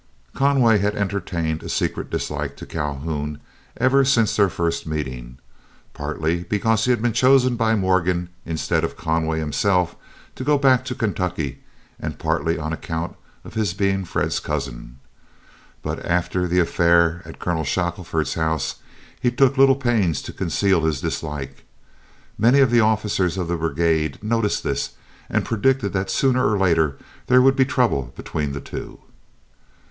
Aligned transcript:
Conway 0.33 0.79
had 0.79 0.95
entertained 0.95 1.61
a 1.61 1.69
secret 1.69 2.09
dislike 2.09 2.57
to 2.57 2.65
Calhoun 2.65 3.39
ever 3.77 4.03
since 4.03 4.35
their 4.35 4.49
first 4.49 4.87
meeting, 4.87 5.37
partly 5.93 6.41
because 6.43 6.85
he 6.85 6.89
had 6.89 7.03
been 7.03 7.13
chosen 7.13 7.55
by 7.55 7.75
Morgan, 7.75 8.29
instead 8.43 8.83
of 8.83 8.97
Conway 8.97 9.37
himself, 9.37 9.95
to 10.33 10.43
go 10.43 10.57
back 10.57 10.83
to 10.85 10.95
Kentucky, 10.95 11.59
and 11.99 12.17
partly 12.17 12.57
on 12.57 12.73
account 12.73 13.15
of 13.45 13.53
his 13.53 13.75
being 13.75 14.03
Fred's 14.03 14.39
cousin. 14.39 14.97
But 15.83 16.03
after 16.03 16.47
the 16.47 16.57
affair 16.57 17.21
at 17.23 17.37
Colonel 17.37 17.63
Shackelford's 17.63 18.33
house, 18.33 18.77
he 19.21 19.29
took 19.29 19.55
little 19.55 19.75
pains 19.75 20.23
to 20.23 20.33
conceal 20.33 20.81
his 20.83 20.99
dislike. 20.99 21.63
Many 22.39 22.57
of 22.57 22.71
the 22.71 22.79
officers 22.79 23.37
of 23.37 23.47
the 23.47 23.55
brigade 23.55 24.17
noticed 24.23 24.63
this, 24.63 24.93
and 25.29 25.45
predicted 25.45 25.93
that 25.93 26.09
sooner 26.09 26.49
or 26.49 26.57
later 26.57 26.97
there 27.27 27.39
would 27.39 27.55
be 27.55 27.65
trouble 27.65 28.11
between 28.15 28.53
the 28.53 28.61
two. 28.61 28.99